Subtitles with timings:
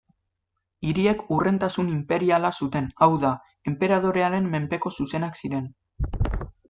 [0.91, 3.31] Hiriek hurrentasun inperiala zuten, hau da,
[3.73, 5.71] enperadorearen menpeko zuzenak ziren.